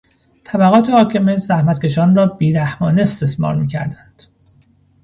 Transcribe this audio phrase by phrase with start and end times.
[0.45, 4.23] طبقات حاکمه زحمتکشان را بی رحمانه استثمار میکردند.